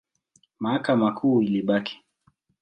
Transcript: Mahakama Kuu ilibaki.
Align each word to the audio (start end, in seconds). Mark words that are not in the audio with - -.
Mahakama 0.59 1.11
Kuu 1.13 1.41
ilibaki. 1.41 2.03